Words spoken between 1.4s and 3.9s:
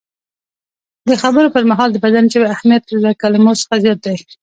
پر مهال د بدن ژبې اهمیت له کلمو څخه